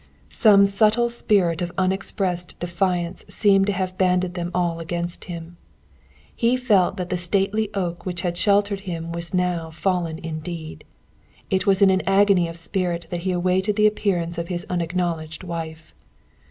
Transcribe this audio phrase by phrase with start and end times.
[0.29, 5.57] Some subtle spirit of unexpressed defiance seemed to have banded them all against him.
[6.35, 10.85] He felt that the stately oak which had sheltered him was now fallen indeed.
[11.51, 15.43] It was in an agony of spirit that he awaited the appearance of his unacknowledged
[15.43, 15.93] wife.